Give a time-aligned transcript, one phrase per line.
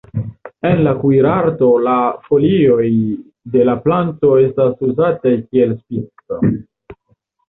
[0.67, 1.97] En la kuirarto la
[2.29, 2.87] folioj
[3.55, 6.39] de la planto estas uzataj kiel spico.